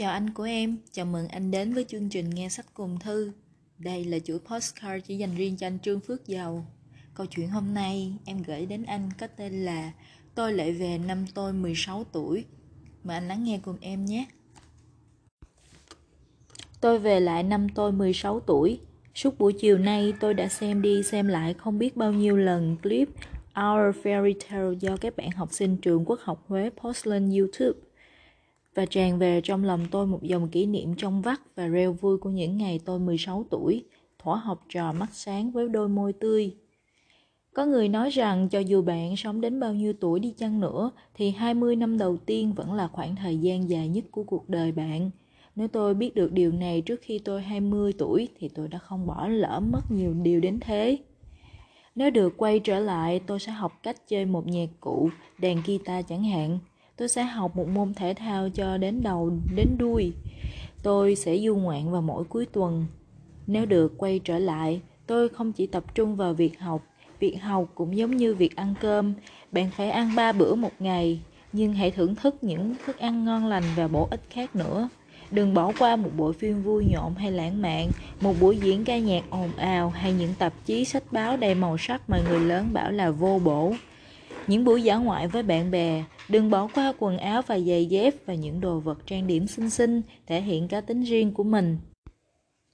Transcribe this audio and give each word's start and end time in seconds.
Chào 0.00 0.12
anh 0.12 0.30
của 0.30 0.42
em, 0.42 0.78
chào 0.92 1.06
mừng 1.06 1.28
anh 1.28 1.50
đến 1.50 1.74
với 1.74 1.84
chương 1.84 2.08
trình 2.08 2.30
Nghe 2.30 2.48
Sách 2.48 2.66
Cùng 2.74 2.98
Thư. 2.98 3.32
Đây 3.78 4.04
là 4.04 4.18
chuỗi 4.18 4.38
postcard 4.38 5.06
chỉ 5.06 5.16
dành 5.16 5.34
riêng 5.34 5.56
cho 5.56 5.66
anh 5.66 5.78
Trương 5.78 6.00
Phước 6.00 6.26
Giàu. 6.26 6.66
Câu 7.14 7.26
chuyện 7.26 7.48
hôm 7.48 7.74
nay 7.74 8.12
em 8.24 8.42
gửi 8.42 8.66
đến 8.66 8.84
anh 8.84 9.10
có 9.18 9.26
tên 9.26 9.64
là 9.64 9.92
Tôi 10.34 10.52
lại 10.52 10.72
về 10.72 10.98
năm 10.98 11.24
tôi 11.34 11.52
16 11.52 12.04
tuổi. 12.12 12.44
Mời 13.04 13.16
anh 13.16 13.28
lắng 13.28 13.44
nghe 13.44 13.60
cùng 13.62 13.76
em 13.80 14.04
nhé. 14.04 14.26
Tôi 16.80 16.98
về 16.98 17.20
lại 17.20 17.42
năm 17.42 17.68
tôi 17.74 17.92
16 17.92 18.40
tuổi. 18.40 18.80
Suốt 19.14 19.38
buổi 19.38 19.52
chiều 19.52 19.78
nay 19.78 20.12
tôi 20.20 20.34
đã 20.34 20.48
xem 20.48 20.82
đi 20.82 21.02
xem 21.02 21.28
lại 21.28 21.54
không 21.54 21.78
biết 21.78 21.96
bao 21.96 22.12
nhiêu 22.12 22.36
lần 22.36 22.76
clip 22.82 23.08
Our 23.50 23.96
Fairy 24.02 24.34
Tale 24.50 24.76
do 24.80 24.96
các 24.96 25.16
bạn 25.16 25.30
học 25.30 25.48
sinh 25.52 25.76
trường 25.76 26.04
Quốc 26.04 26.20
học 26.22 26.44
Huế 26.48 26.70
post 26.82 27.06
lên 27.06 27.30
YouTube 27.30 27.89
và 28.74 28.86
tràn 28.86 29.18
về 29.18 29.40
trong 29.44 29.64
lòng 29.64 29.86
tôi 29.90 30.06
một 30.06 30.22
dòng 30.22 30.48
kỷ 30.48 30.66
niệm 30.66 30.94
trong 30.94 31.22
vắt 31.22 31.40
và 31.56 31.66
reo 31.66 31.92
vui 31.92 32.18
của 32.18 32.30
những 32.30 32.58
ngày 32.58 32.80
tôi 32.84 32.98
16 32.98 33.44
tuổi, 33.50 33.84
thỏa 34.18 34.36
học 34.36 34.64
trò 34.68 34.92
mắt 34.92 35.08
sáng 35.12 35.50
với 35.50 35.68
đôi 35.68 35.88
môi 35.88 36.12
tươi. 36.12 36.54
Có 37.54 37.66
người 37.66 37.88
nói 37.88 38.10
rằng 38.10 38.48
cho 38.48 38.58
dù 38.58 38.82
bạn 38.82 39.16
sống 39.16 39.40
đến 39.40 39.60
bao 39.60 39.74
nhiêu 39.74 39.92
tuổi 39.92 40.20
đi 40.20 40.34
chăng 40.38 40.60
nữa 40.60 40.90
thì 41.14 41.30
20 41.30 41.76
năm 41.76 41.98
đầu 41.98 42.16
tiên 42.16 42.52
vẫn 42.52 42.72
là 42.72 42.88
khoảng 42.88 43.16
thời 43.16 43.38
gian 43.38 43.70
dài 43.70 43.88
nhất 43.88 44.04
của 44.10 44.22
cuộc 44.22 44.48
đời 44.48 44.72
bạn. 44.72 45.10
Nếu 45.56 45.68
tôi 45.68 45.94
biết 45.94 46.14
được 46.14 46.32
điều 46.32 46.52
này 46.52 46.80
trước 46.80 47.00
khi 47.02 47.18
tôi 47.18 47.42
20 47.42 47.92
tuổi 47.98 48.28
thì 48.38 48.48
tôi 48.48 48.68
đã 48.68 48.78
không 48.78 49.06
bỏ 49.06 49.28
lỡ 49.28 49.60
mất 49.72 49.80
nhiều 49.90 50.14
điều 50.14 50.40
đến 50.40 50.58
thế. 50.60 50.98
Nếu 51.94 52.10
được 52.10 52.36
quay 52.36 52.58
trở 52.58 52.78
lại, 52.78 53.20
tôi 53.26 53.40
sẽ 53.40 53.52
học 53.52 53.72
cách 53.82 54.08
chơi 54.08 54.24
một 54.24 54.46
nhạc 54.46 54.68
cụ, 54.80 55.10
đàn 55.38 55.62
guitar 55.66 56.04
chẳng 56.08 56.24
hạn. 56.24 56.58
Tôi 57.00 57.08
sẽ 57.08 57.22
học 57.22 57.56
một 57.56 57.68
môn 57.68 57.94
thể 57.94 58.14
thao 58.14 58.48
cho 58.48 58.76
đến 58.76 59.02
đầu 59.02 59.32
đến 59.56 59.68
đuôi. 59.78 60.12
Tôi 60.82 61.14
sẽ 61.14 61.38
du 61.38 61.56
ngoạn 61.56 61.90
vào 61.90 62.02
mỗi 62.02 62.24
cuối 62.24 62.46
tuần. 62.46 62.86
Nếu 63.46 63.66
được 63.66 63.98
quay 63.98 64.18
trở 64.18 64.38
lại, 64.38 64.80
tôi 65.06 65.28
không 65.28 65.52
chỉ 65.52 65.66
tập 65.66 65.94
trung 65.94 66.16
vào 66.16 66.34
việc 66.34 66.60
học. 66.60 66.82
Việc 67.20 67.36
học 67.42 67.68
cũng 67.74 67.96
giống 67.96 68.16
như 68.16 68.34
việc 68.34 68.56
ăn 68.56 68.74
cơm. 68.80 69.14
Bạn 69.52 69.70
phải 69.76 69.90
ăn 69.90 70.14
ba 70.16 70.32
bữa 70.32 70.54
một 70.54 70.70
ngày, 70.78 71.20
nhưng 71.52 71.72
hãy 71.72 71.90
thưởng 71.90 72.14
thức 72.14 72.44
những 72.44 72.74
thức 72.86 72.98
ăn 72.98 73.24
ngon 73.24 73.46
lành 73.46 73.64
và 73.76 73.88
bổ 73.88 74.08
ích 74.10 74.22
khác 74.30 74.56
nữa. 74.56 74.88
Đừng 75.30 75.54
bỏ 75.54 75.72
qua 75.78 75.96
một 75.96 76.10
bộ 76.16 76.32
phim 76.32 76.62
vui 76.62 76.86
nhộn 76.90 77.14
hay 77.14 77.32
lãng 77.32 77.62
mạn, 77.62 77.90
một 78.20 78.34
buổi 78.40 78.56
diễn 78.56 78.84
ca 78.84 78.98
nhạc 78.98 79.24
ồn 79.30 79.50
ào 79.56 79.90
hay 79.90 80.12
những 80.12 80.34
tạp 80.38 80.52
chí 80.66 80.84
sách 80.84 81.04
báo 81.12 81.36
đầy 81.36 81.54
màu 81.54 81.78
sắc 81.78 82.10
mà 82.10 82.20
người 82.28 82.40
lớn 82.40 82.68
bảo 82.72 82.90
là 82.90 83.10
vô 83.10 83.40
bổ. 83.44 83.72
Những 84.46 84.64
buổi 84.64 84.82
dã 84.82 84.96
ngoại 84.96 85.28
với 85.28 85.42
bạn 85.42 85.70
bè, 85.70 86.04
đừng 86.30 86.50
bỏ 86.50 86.68
qua 86.74 86.92
quần 86.98 87.18
áo 87.18 87.42
và 87.46 87.58
giày 87.58 87.86
dép 87.86 88.14
và 88.26 88.34
những 88.34 88.60
đồ 88.60 88.80
vật 88.80 88.98
trang 89.06 89.26
điểm 89.26 89.46
xinh 89.46 89.70
xinh 89.70 90.02
thể 90.26 90.40
hiện 90.40 90.68
cá 90.68 90.80
tính 90.80 91.02
riêng 91.02 91.32
của 91.32 91.44
mình. 91.44 91.78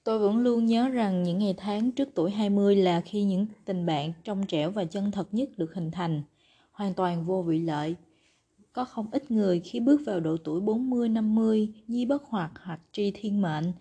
Tôi 0.03 0.19
vẫn 0.19 0.37
luôn 0.37 0.65
nhớ 0.65 0.89
rằng 0.89 1.23
những 1.23 1.39
ngày 1.39 1.53
tháng 1.57 1.91
trước 1.91 2.09
tuổi 2.15 2.31
20 2.31 2.75
là 2.75 3.01
khi 3.01 3.23
những 3.23 3.45
tình 3.65 3.85
bạn 3.85 4.13
trong 4.23 4.45
trẻo 4.47 4.71
và 4.71 4.85
chân 4.85 5.11
thật 5.11 5.33
nhất 5.33 5.49
được 5.57 5.73
hình 5.73 5.91
thành, 5.91 6.21
hoàn 6.71 6.93
toàn 6.93 7.25
vô 7.25 7.41
vị 7.41 7.59
lợi. 7.59 7.95
Có 8.73 8.85
không 8.85 9.07
ít 9.11 9.31
người 9.31 9.59
khi 9.59 9.79
bước 9.79 10.01
vào 10.05 10.19
độ 10.19 10.37
tuổi 10.43 10.61
40-50, 10.61 11.67
nhi 11.87 12.05
bất 12.05 12.23
hoạt 12.23 12.51
hoặc 12.63 12.79
tri 12.91 13.11
thiên 13.11 13.41
mệnh, 13.41 13.71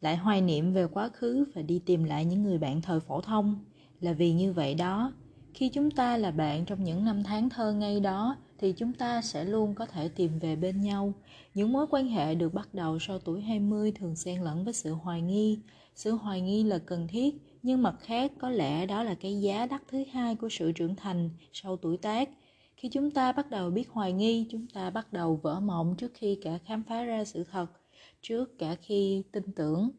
lại 0.00 0.16
hoài 0.16 0.40
niệm 0.40 0.72
về 0.72 0.86
quá 0.86 1.08
khứ 1.08 1.44
và 1.54 1.62
đi 1.62 1.80
tìm 1.86 2.04
lại 2.04 2.24
những 2.24 2.42
người 2.42 2.58
bạn 2.58 2.82
thời 2.82 3.00
phổ 3.00 3.20
thông. 3.20 3.64
Là 4.00 4.12
vì 4.12 4.32
như 4.32 4.52
vậy 4.52 4.74
đó, 4.74 5.12
khi 5.54 5.68
chúng 5.68 5.90
ta 5.90 6.16
là 6.16 6.30
bạn 6.30 6.64
trong 6.64 6.84
những 6.84 7.04
năm 7.04 7.22
tháng 7.22 7.48
thơ 7.48 7.72
ngây 7.72 8.00
đó 8.00 8.36
thì 8.58 8.72
chúng 8.72 8.92
ta 8.92 9.22
sẽ 9.22 9.44
luôn 9.44 9.74
có 9.74 9.86
thể 9.86 10.08
tìm 10.08 10.38
về 10.38 10.56
bên 10.56 10.80
nhau. 10.80 11.12
Những 11.54 11.72
mối 11.72 11.86
quan 11.90 12.08
hệ 12.08 12.34
được 12.34 12.54
bắt 12.54 12.74
đầu 12.74 12.98
sau 12.98 13.18
tuổi 13.18 13.40
20 13.40 13.92
thường 13.92 14.16
xen 14.16 14.42
lẫn 14.42 14.64
với 14.64 14.72
sự 14.72 14.92
hoài 14.92 15.22
nghi. 15.22 15.58
Sự 15.94 16.10
hoài 16.10 16.40
nghi 16.40 16.64
là 16.64 16.78
cần 16.78 17.08
thiết, 17.08 17.34
nhưng 17.62 17.82
mặt 17.82 17.94
khác 18.00 18.32
có 18.38 18.50
lẽ 18.50 18.86
đó 18.86 19.02
là 19.02 19.14
cái 19.14 19.40
giá 19.40 19.66
đắt 19.66 19.82
thứ 19.88 20.04
hai 20.12 20.36
của 20.36 20.48
sự 20.48 20.72
trưởng 20.72 20.96
thành 20.96 21.30
sau 21.52 21.76
tuổi 21.76 21.96
tác. 21.96 22.28
Khi 22.76 22.88
chúng 22.88 23.10
ta 23.10 23.32
bắt 23.32 23.50
đầu 23.50 23.70
biết 23.70 23.88
hoài 23.88 24.12
nghi, 24.12 24.46
chúng 24.50 24.66
ta 24.66 24.90
bắt 24.90 25.12
đầu 25.12 25.40
vỡ 25.42 25.60
mộng 25.60 25.94
trước 25.98 26.12
khi 26.14 26.38
cả 26.42 26.58
khám 26.64 26.82
phá 26.82 27.04
ra 27.04 27.24
sự 27.24 27.44
thật, 27.44 27.66
trước 28.22 28.58
cả 28.58 28.76
khi 28.82 29.22
tin 29.32 29.52
tưởng 29.56 29.90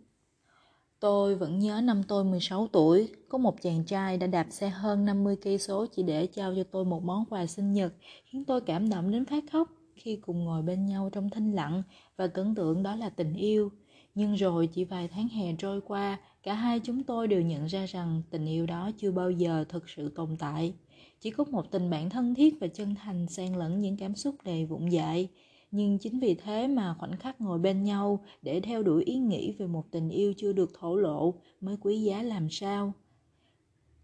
Tôi 1.06 1.36
vẫn 1.36 1.60
nhớ 1.60 1.82
năm 1.84 2.04
tôi 2.08 2.24
16 2.24 2.68
tuổi, 2.72 3.10
có 3.30 3.38
một 3.38 3.62
chàng 3.62 3.84
trai 3.84 4.18
đã 4.18 4.28
đạp 4.28 4.48
xe 4.50 4.70
hơn 4.70 5.06
50 5.06 5.36
cây 5.42 5.58
số 5.58 5.86
chỉ 5.86 6.04
để 6.04 6.28
trao 6.28 6.56
cho 6.56 6.64
tôi 6.72 6.86
một 6.86 7.04
món 7.04 7.26
quà 7.30 7.46
sinh 7.46 7.74
nhật, 7.74 7.94
khiến 8.26 8.46
tôi 8.46 8.62
cảm 8.62 8.90
động 8.90 9.12
đến 9.12 9.26
phát 9.26 9.44
khóc 9.52 9.70
khi 9.96 10.16
cùng 10.16 10.44
ngồi 10.44 10.62
bên 10.62 10.86
nhau 10.86 11.10
trong 11.14 11.30
thinh 11.30 11.52
lặng 11.52 11.84
và 12.18 12.28
tưởng 12.28 12.56
tượng 12.56 12.84
đó 12.84 12.96
là 12.96 13.10
tình 13.10 13.34
yêu. 13.34 13.72
Nhưng 14.16 14.34
rồi 14.34 14.68
chỉ 14.68 14.84
vài 14.84 15.08
tháng 15.08 15.28
hè 15.28 15.56
trôi 15.58 15.82
qua, 15.82 16.20
cả 16.44 16.54
hai 16.54 16.80
chúng 16.80 17.04
tôi 17.04 17.28
đều 17.28 17.42
nhận 17.42 17.66
ra 17.66 17.86
rằng 17.86 18.22
tình 18.30 18.46
yêu 18.46 18.66
đó 18.66 18.92
chưa 18.98 19.12
bao 19.12 19.32
giờ 19.32 19.66
thực 19.70 19.90
sự 19.90 20.10
tồn 20.10 20.36
tại. 20.40 20.74
Chỉ 21.20 21.30
có 21.30 21.44
một 21.44 21.72
tình 21.72 21.90
bạn 21.90 22.10
thân 22.10 22.36
thiết 22.36 22.56
và 22.62 22.68
chân 22.68 22.96
thành 22.96 23.28
xen 23.28 23.54
lẫn 23.54 23.82
những 23.82 23.98
cảm 23.98 24.16
xúc 24.16 24.36
đầy 24.44 24.66
vụng 24.66 24.92
dại 24.92 25.30
nhưng 25.76 25.98
chính 26.00 26.20
vì 26.20 26.36
thế 26.36 26.68
mà 26.68 26.96
khoảnh 27.00 27.18
khắc 27.18 27.42
ngồi 27.42 27.60
bên 27.60 27.84
nhau 27.84 28.24
để 28.42 28.62
theo 28.62 28.84
đuổi 28.84 29.04
ý 29.04 29.18
nghĩ 29.18 29.52
về 29.52 29.68
một 29.68 29.92
tình 29.92 30.10
yêu 30.10 30.34
chưa 30.38 30.54
được 30.54 30.72
thổ 30.80 30.96
lộ 30.96 31.34
mới 31.62 31.78
quý 31.82 32.02
giá 32.02 32.22
làm 32.24 32.50
sao? 32.50 32.94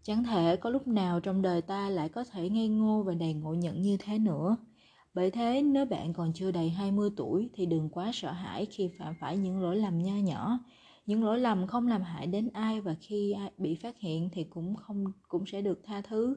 Chẳng 0.02 0.24
thể 0.24 0.56
có 0.56 0.70
lúc 0.70 0.86
nào 0.86 1.20
trong 1.20 1.42
đời 1.42 1.62
ta 1.62 1.88
lại 1.88 2.08
có 2.08 2.24
thể 2.24 2.48
ngây 2.48 2.68
ngô 2.68 3.02
và 3.02 3.14
đầy 3.14 3.34
ngộ 3.34 3.54
nhận 3.54 3.82
như 3.82 3.96
thế 3.96 4.18
nữa. 4.18 4.56
Bởi 5.14 5.30
thế 5.30 5.62
nếu 5.62 5.86
bạn 5.86 6.12
còn 6.12 6.32
chưa 6.32 6.50
đầy 6.50 6.70
20 6.70 7.10
tuổi 7.16 7.50
thì 7.54 7.66
đừng 7.66 7.88
quá 7.88 8.10
sợ 8.14 8.32
hãi 8.32 8.66
khi 8.66 8.90
phạm 8.98 9.14
phải 9.20 9.36
những 9.36 9.60
lỗi 9.60 9.76
lầm 9.76 10.02
nho 10.02 10.14
nhỏ. 10.14 10.58
Những 11.06 11.24
lỗi 11.24 11.38
lầm 11.38 11.66
không 11.66 11.88
làm 11.88 12.02
hại 12.02 12.26
đến 12.26 12.48
ai 12.52 12.80
và 12.80 12.94
khi 13.00 13.34
bị 13.58 13.74
phát 13.74 13.98
hiện 13.98 14.28
thì 14.32 14.44
cũng 14.44 14.76
không, 14.76 15.04
cũng 15.28 15.46
sẽ 15.46 15.62
được 15.62 15.80
tha 15.84 16.00
thứ. 16.00 16.34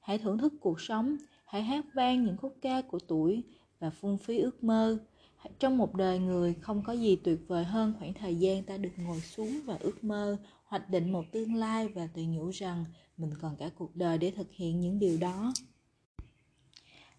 Hãy 0.00 0.18
thưởng 0.18 0.38
thức 0.38 0.52
cuộc 0.60 0.80
sống, 0.80 1.16
hãy 1.46 1.62
hát 1.62 1.84
vang 1.94 2.24
những 2.24 2.36
khúc 2.36 2.56
ca 2.62 2.82
của 2.82 2.98
tuổi 3.08 3.44
và 3.82 3.90
phung 3.90 4.18
phí 4.18 4.38
ước 4.38 4.64
mơ. 4.64 4.98
Trong 5.58 5.78
một 5.78 5.94
đời 5.94 6.18
người, 6.18 6.54
không 6.54 6.82
có 6.86 6.92
gì 6.92 7.16
tuyệt 7.16 7.38
vời 7.48 7.64
hơn 7.64 7.94
khoảng 7.98 8.14
thời 8.14 8.34
gian 8.34 8.62
ta 8.62 8.76
được 8.76 8.90
ngồi 8.96 9.20
xuống 9.20 9.60
và 9.64 9.76
ước 9.80 10.04
mơ, 10.04 10.36
hoạch 10.64 10.88
định 10.90 11.12
một 11.12 11.24
tương 11.32 11.54
lai 11.54 11.88
và 11.88 12.08
tự 12.14 12.22
nhủ 12.22 12.50
rằng 12.50 12.84
mình 13.16 13.30
còn 13.40 13.56
cả 13.56 13.70
cuộc 13.78 13.96
đời 13.96 14.18
để 14.18 14.30
thực 14.30 14.52
hiện 14.52 14.80
những 14.80 14.98
điều 14.98 15.18
đó. 15.18 15.52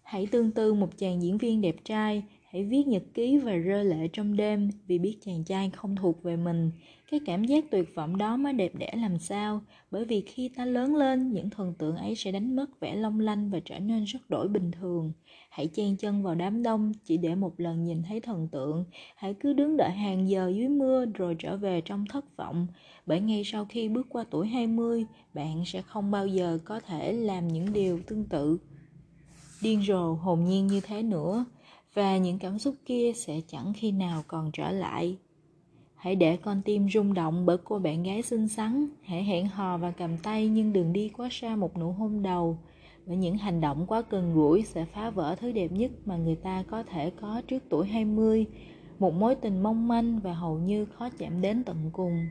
Hãy 0.02 0.26
tương 0.26 0.50
tư 0.50 0.74
một 0.74 0.98
chàng 0.98 1.22
diễn 1.22 1.38
viên 1.38 1.60
đẹp 1.60 1.76
trai 1.84 2.24
hãy 2.54 2.64
viết 2.64 2.86
nhật 2.86 3.02
ký 3.14 3.38
và 3.38 3.52
rơi 3.52 3.84
lệ 3.84 4.08
trong 4.12 4.36
đêm 4.36 4.70
vì 4.86 4.98
biết 4.98 5.18
chàng 5.24 5.44
trai 5.44 5.70
không 5.70 5.96
thuộc 5.96 6.22
về 6.22 6.36
mình. 6.36 6.70
Cái 7.10 7.20
cảm 7.26 7.44
giác 7.44 7.64
tuyệt 7.70 7.94
vọng 7.94 8.18
đó 8.18 8.36
mới 8.36 8.52
đẹp 8.52 8.74
đẽ 8.74 8.92
làm 8.96 9.18
sao, 9.18 9.60
bởi 9.90 10.04
vì 10.04 10.20
khi 10.20 10.48
ta 10.48 10.64
lớn 10.64 10.96
lên, 10.96 11.32
những 11.32 11.50
thần 11.50 11.74
tượng 11.78 11.96
ấy 11.96 12.14
sẽ 12.14 12.32
đánh 12.32 12.56
mất 12.56 12.80
vẻ 12.80 12.94
long 12.94 13.20
lanh 13.20 13.50
và 13.50 13.60
trở 13.64 13.78
nên 13.78 14.04
rất 14.04 14.18
đổi 14.28 14.48
bình 14.48 14.70
thường. 14.70 15.12
Hãy 15.50 15.66
chen 15.66 15.96
chân 15.96 16.22
vào 16.22 16.34
đám 16.34 16.62
đông, 16.62 16.92
chỉ 17.04 17.16
để 17.16 17.34
một 17.34 17.60
lần 17.60 17.84
nhìn 17.84 18.02
thấy 18.02 18.20
thần 18.20 18.48
tượng. 18.48 18.84
Hãy 19.16 19.34
cứ 19.34 19.52
đứng 19.52 19.76
đợi 19.76 19.90
hàng 19.90 20.28
giờ 20.28 20.52
dưới 20.56 20.68
mưa 20.68 21.04
rồi 21.14 21.36
trở 21.38 21.56
về 21.56 21.80
trong 21.80 22.04
thất 22.06 22.36
vọng, 22.36 22.66
bởi 23.06 23.20
ngay 23.20 23.42
sau 23.44 23.64
khi 23.64 23.88
bước 23.88 24.06
qua 24.08 24.24
tuổi 24.30 24.46
20 24.46 25.06
bạn 25.34 25.64
sẽ 25.66 25.82
không 25.82 26.10
bao 26.10 26.26
giờ 26.26 26.58
có 26.64 26.80
thể 26.80 27.12
làm 27.12 27.48
những 27.48 27.72
điều 27.72 28.00
tương 28.06 28.24
tự. 28.24 28.58
Điên 29.62 29.82
rồ 29.82 30.14
hồn 30.14 30.44
nhiên 30.44 30.66
như 30.66 30.80
thế 30.80 31.02
nữa 31.02 31.44
và 31.94 32.16
những 32.16 32.38
cảm 32.38 32.58
xúc 32.58 32.74
kia 32.86 33.12
sẽ 33.16 33.40
chẳng 33.48 33.72
khi 33.76 33.92
nào 33.92 34.22
còn 34.28 34.50
trở 34.52 34.70
lại 34.70 35.16
hãy 35.94 36.16
để 36.16 36.36
con 36.36 36.62
tim 36.64 36.88
rung 36.90 37.14
động 37.14 37.46
bởi 37.46 37.56
cô 37.64 37.78
bạn 37.78 38.02
gái 38.02 38.22
xinh 38.22 38.48
xắn 38.48 38.86
hãy 39.02 39.24
hẹn 39.24 39.46
hò 39.46 39.76
và 39.76 39.90
cầm 39.90 40.16
tay 40.22 40.48
nhưng 40.48 40.72
đừng 40.72 40.92
đi 40.92 41.08
quá 41.08 41.28
xa 41.30 41.56
một 41.56 41.78
nụ 41.78 41.92
hôn 41.92 42.22
đầu 42.22 42.58
bởi 43.06 43.16
những 43.16 43.38
hành 43.38 43.60
động 43.60 43.86
quá 43.86 44.02
gần 44.10 44.34
gũi 44.34 44.62
sẽ 44.62 44.84
phá 44.84 45.10
vỡ 45.10 45.36
thứ 45.40 45.52
đẹp 45.52 45.72
nhất 45.72 45.90
mà 46.04 46.16
người 46.16 46.36
ta 46.36 46.64
có 46.70 46.82
thể 46.82 47.10
có 47.10 47.42
trước 47.48 47.62
tuổi 47.68 47.86
20, 47.86 48.46
một 48.98 49.14
mối 49.14 49.34
tình 49.34 49.62
mong 49.62 49.88
manh 49.88 50.18
và 50.18 50.34
hầu 50.34 50.58
như 50.58 50.84
khó 50.84 51.08
chạm 51.18 51.40
đến 51.40 51.64
tận 51.64 51.90
cùng. 51.92 52.26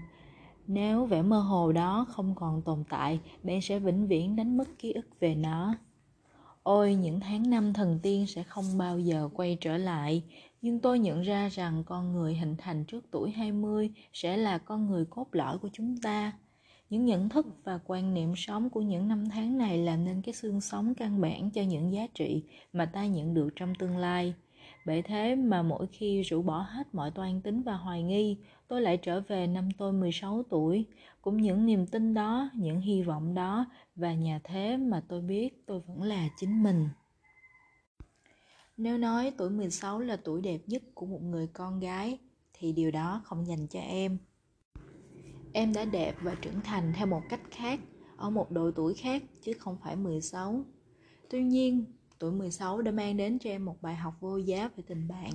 Nếu 0.68 1.06
vẻ 1.06 1.22
mơ 1.22 1.40
hồ 1.40 1.72
đó 1.72 2.06
không 2.10 2.36
còn 2.36 2.62
tồn 2.62 2.84
tại, 2.90 3.20
bạn 3.44 3.62
sẽ 3.62 3.80
vĩnh 3.80 4.08
viễn 4.08 4.36
đánh 4.36 4.58
mất 4.58 4.80
ký 4.80 4.92
ức 4.92 5.06
về 5.20 5.36
nó. 5.36 5.76
Ôi, 6.64 6.96
những 6.96 7.20
tháng 7.20 7.50
năm 7.50 7.74
thần 7.74 8.00
tiên 8.04 8.28
sẽ 8.28 8.44
không 8.44 8.78
bao 8.78 9.00
giờ 9.00 9.30
quay 9.34 9.58
trở 9.62 9.78
lại, 9.78 10.24
nhưng 10.62 10.80
tôi 10.80 11.00
nhận 11.00 11.22
ra 11.22 11.50
rằng 11.50 11.84
con 11.86 12.14
người 12.14 12.36
hình 12.36 12.56
thành 12.58 12.86
trước 12.86 13.06
tuổi 13.12 13.32
20 13.32 13.90
sẽ 14.14 14.38
là 14.38 14.58
con 14.58 14.88
người 14.88 15.06
cốt 15.10 15.28
lõi 15.32 15.58
của 15.58 15.70
chúng 15.74 15.98
ta. 15.98 16.34
Những 16.90 17.06
nhận 17.06 17.30
thức 17.30 17.48
và 17.64 17.80
quan 17.86 18.14
niệm 18.14 18.34
sống 18.36 18.70
của 18.70 18.82
những 18.82 19.08
năm 19.08 19.30
tháng 19.30 19.58
này 19.58 19.78
làm 19.78 20.06
nên 20.06 20.22
cái 20.22 20.34
xương 20.34 20.62
sống 20.62 20.96
căn 20.96 21.22
bản 21.22 21.52
cho 21.52 21.62
những 21.62 21.94
giá 21.94 22.08
trị 22.14 22.44
mà 22.74 22.86
ta 22.86 23.06
nhận 23.06 23.34
được 23.34 23.50
trong 23.56 23.76
tương 23.76 23.98
lai. 23.98 24.34
Bởi 24.86 25.02
thế 25.02 25.36
mà 25.36 25.62
mỗi 25.62 25.88
khi 25.88 26.22
rũ 26.22 26.42
bỏ 26.42 26.60
hết 26.60 26.96
mọi 26.96 27.12
toan 27.12 27.42
tính 27.42 27.62
và 27.62 27.74
hoài 27.74 28.04
nghi, 28.04 28.38
tôi 28.68 28.82
lại 28.82 28.98
trở 28.98 29.22
về 29.22 29.48
năm 29.48 29.70
tôi 29.78 29.94
16 29.94 30.44
tuổi, 30.50 30.86
cũng 31.22 31.38
những 31.38 31.66
niềm 31.66 31.88
tin 31.88 32.14
đó, 32.14 32.50
những 32.56 32.82
hy 32.82 33.02
vọng 33.02 33.34
đó 33.34 33.66
và 33.96 34.14
nhà 34.14 34.40
thế 34.44 34.78
mà 34.78 35.04
tôi 35.08 35.22
biết 35.22 35.64
tôi 35.66 35.80
vẫn 35.80 36.04
là 36.04 36.30
chính 36.38 36.64
mình. 36.64 36.90
Nếu 38.78 38.98
nói 38.98 39.32
tuổi 39.38 39.50
16 39.50 40.00
là 40.00 40.16
tuổi 40.16 40.42
đẹp 40.42 40.62
nhất 40.68 40.84
của 40.94 41.06
một 41.06 41.22
người 41.22 41.48
con 41.48 41.80
gái, 41.80 42.20
thì 42.54 42.72
điều 42.72 42.92
đó 42.92 43.22
không 43.24 43.48
dành 43.48 43.68
cho 43.68 43.80
em. 43.80 44.18
Em 45.54 45.74
đã 45.74 45.86
đẹp 45.86 46.16
và 46.22 46.36
trưởng 46.42 46.62
thành 46.64 46.94
theo 46.96 47.08
một 47.08 47.22
cách 47.30 47.42
khác 47.52 47.80
ở 48.18 48.30
một 48.30 48.52
độ 48.52 48.72
tuổi 48.72 48.94
khác 48.94 49.24
chứ 49.42 49.54
không 49.54 49.78
phải 49.84 49.96
16 49.96 50.66
tuy 51.30 51.44
nhiên 51.44 51.86
tuổi 52.24 52.32
16 52.32 52.82
đã 52.82 52.92
mang 52.92 53.18
đến 53.18 53.40
cho 53.40 53.50
em 53.50 53.66
một 53.66 53.82
bài 53.82 53.96
học 53.96 54.14
vô 54.20 54.38
giá 54.38 54.70
về 54.76 54.84
tình 54.88 55.08
bạn. 55.08 55.32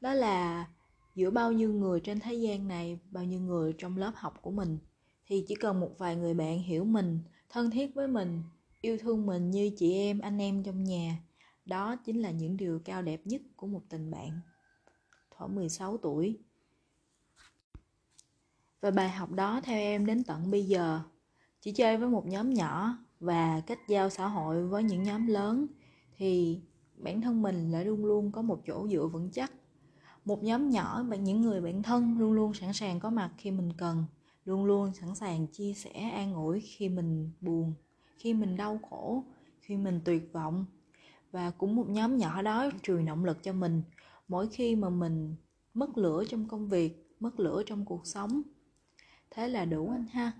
Đó 0.00 0.14
là 0.14 0.68
giữa 1.14 1.30
bao 1.30 1.52
nhiêu 1.52 1.72
người 1.72 2.00
trên 2.00 2.20
thế 2.20 2.34
gian 2.34 2.68
này, 2.68 2.98
bao 3.10 3.24
nhiêu 3.24 3.40
người 3.40 3.74
trong 3.78 3.96
lớp 3.96 4.12
học 4.14 4.38
của 4.42 4.50
mình, 4.50 4.78
thì 5.26 5.44
chỉ 5.48 5.54
cần 5.54 5.80
một 5.80 5.90
vài 5.98 6.16
người 6.16 6.34
bạn 6.34 6.62
hiểu 6.62 6.84
mình, 6.84 7.18
thân 7.48 7.70
thiết 7.70 7.94
với 7.94 8.08
mình, 8.08 8.42
yêu 8.80 8.98
thương 8.98 9.26
mình 9.26 9.50
như 9.50 9.70
chị 9.76 9.92
em, 9.94 10.18
anh 10.20 10.38
em 10.38 10.62
trong 10.62 10.84
nhà, 10.84 11.18
đó 11.64 11.96
chính 11.96 12.20
là 12.20 12.30
những 12.30 12.56
điều 12.56 12.80
cao 12.84 13.02
đẹp 13.02 13.20
nhất 13.24 13.42
của 13.56 13.66
một 13.66 13.82
tình 13.88 14.10
bạn. 14.10 14.40
Thỏa 15.30 15.48
16 15.48 15.96
tuổi. 15.96 16.38
Và 18.80 18.90
bài 18.90 19.08
học 19.08 19.30
đó 19.30 19.60
theo 19.64 19.78
em 19.78 20.06
đến 20.06 20.24
tận 20.24 20.50
bây 20.50 20.64
giờ. 20.64 21.00
Chỉ 21.60 21.72
chơi 21.72 21.96
với 21.96 22.08
một 22.08 22.26
nhóm 22.26 22.54
nhỏ 22.54 22.98
và 23.20 23.62
kết 23.66 23.78
giao 23.88 24.10
xã 24.10 24.26
hội 24.26 24.66
với 24.66 24.82
những 24.82 25.02
nhóm 25.02 25.26
lớn 25.26 25.66
thì 26.20 26.60
bản 26.96 27.20
thân 27.20 27.42
mình 27.42 27.70
lại 27.70 27.84
luôn 27.84 28.04
luôn 28.04 28.32
có 28.32 28.42
một 28.42 28.62
chỗ 28.66 28.88
dựa 28.88 29.06
vững 29.06 29.30
chắc. 29.30 29.52
Một 30.24 30.42
nhóm 30.42 30.70
nhỏ 30.70 31.02
bằng 31.02 31.24
những 31.24 31.40
người 31.40 31.60
bạn 31.60 31.82
thân 31.82 32.18
luôn 32.18 32.32
luôn 32.32 32.54
sẵn 32.54 32.72
sàng 32.72 33.00
có 33.00 33.10
mặt 33.10 33.30
khi 33.38 33.50
mình 33.50 33.72
cần, 33.78 34.04
luôn 34.44 34.64
luôn 34.64 34.94
sẵn 34.94 35.14
sàng 35.14 35.46
chia 35.46 35.72
sẻ 35.72 35.90
an 35.90 36.34
ủi 36.34 36.60
khi 36.60 36.88
mình 36.88 37.30
buồn, 37.40 37.74
khi 38.16 38.34
mình 38.34 38.56
đau 38.56 38.80
khổ, 38.90 39.24
khi 39.60 39.76
mình 39.76 40.00
tuyệt 40.04 40.32
vọng. 40.32 40.64
Và 41.32 41.50
cũng 41.50 41.76
một 41.76 41.88
nhóm 41.88 42.16
nhỏ 42.16 42.42
đó 42.42 42.70
truyền 42.82 43.06
động 43.06 43.24
lực 43.24 43.42
cho 43.42 43.52
mình. 43.52 43.82
Mỗi 44.28 44.48
khi 44.48 44.76
mà 44.76 44.88
mình 44.88 45.34
mất 45.74 45.98
lửa 45.98 46.24
trong 46.28 46.48
công 46.48 46.68
việc, 46.68 47.16
mất 47.20 47.40
lửa 47.40 47.62
trong 47.66 47.84
cuộc 47.84 48.06
sống. 48.06 48.42
Thế 49.30 49.48
là 49.48 49.64
đủ 49.64 49.90
anh 49.90 50.06
ha. 50.06 50.32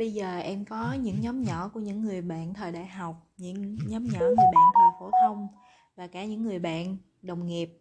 Bây 0.00 0.12
giờ 0.12 0.38
em 0.38 0.64
có 0.64 0.92
những 0.92 1.20
nhóm 1.20 1.42
nhỏ 1.42 1.70
của 1.74 1.80
những 1.80 2.02
người 2.02 2.22
bạn 2.22 2.54
thời 2.54 2.72
đại 2.72 2.86
học 2.86 3.26
những 3.36 3.76
nhóm 3.86 4.04
nhỏ 4.04 4.18
người 4.20 4.36
bạn 4.36 4.64
thời 4.74 4.90
phổ 5.00 5.10
thông 5.22 5.48
và 5.96 6.06
cả 6.06 6.24
những 6.24 6.42
người 6.42 6.58
bạn 6.58 6.96
đồng 7.22 7.46
nghiệp. 7.46 7.78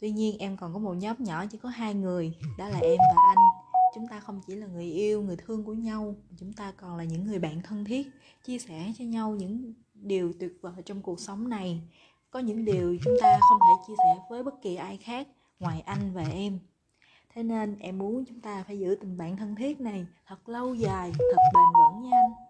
Tuy 0.00 0.10
nhiên 0.10 0.38
em 0.38 0.56
còn 0.56 0.72
có 0.72 0.78
một 0.78 0.92
nhóm 0.92 1.16
nhỏ 1.18 1.44
chỉ 1.50 1.58
có 1.58 1.68
hai 1.68 1.94
người 1.94 2.36
đó 2.58 2.68
là 2.68 2.78
em 2.78 2.98
và 2.98 3.22
anh. 3.28 3.36
Chúng 3.94 4.08
ta 4.08 4.20
không 4.20 4.40
chỉ 4.46 4.54
là 4.54 4.66
người 4.66 4.92
yêu 4.92 5.22
người 5.22 5.36
thương 5.36 5.64
của 5.64 5.74
nhau 5.74 6.14
chúng 6.36 6.52
ta 6.52 6.72
còn 6.76 6.96
là 6.96 7.04
những 7.04 7.26
người 7.26 7.38
bạn 7.38 7.62
thân 7.62 7.84
thiết 7.84 8.10
chia 8.44 8.58
sẻ 8.58 8.92
cho 8.98 9.04
nhau 9.04 9.30
những 9.30 9.74
điều 9.94 10.32
tuyệt 10.40 10.52
vời 10.60 10.82
trong 10.84 11.02
cuộc 11.02 11.20
sống 11.20 11.48
này. 11.48 11.80
Có 12.30 12.38
những 12.38 12.64
điều 12.64 12.96
chúng 13.04 13.16
ta 13.22 13.38
không 13.40 13.58
thể 13.60 13.84
chia 13.86 13.94
sẻ 13.98 14.20
với 14.30 14.42
bất 14.42 14.62
kỳ 14.62 14.76
ai 14.76 14.96
khác 14.96 15.28
ngoài 15.60 15.80
anh 15.80 16.12
và 16.14 16.24
em 16.24 16.58
thế 17.36 17.42
nên 17.42 17.76
em 17.80 17.98
muốn 17.98 18.24
chúng 18.24 18.40
ta 18.40 18.64
phải 18.66 18.78
giữ 18.78 18.96
tình 19.00 19.18
bạn 19.18 19.36
thân 19.36 19.54
thiết 19.54 19.80
này 19.80 20.06
thật 20.26 20.48
lâu 20.48 20.74
dài, 20.74 21.12
thật 21.18 21.36
bền 21.54 21.64
vững 21.78 22.02
nha 22.02 22.16
anh. 22.16 22.45